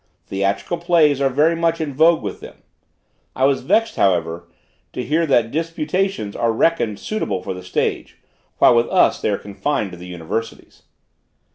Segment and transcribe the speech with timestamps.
[0.25, 2.63] Theatrical plays are very much in vogue with them.
[3.35, 4.49] I was vexed, however,
[4.93, 8.17] to hear that disputations are reckoned suitable for the stage,
[8.57, 10.81] while with us they are confined to the universities.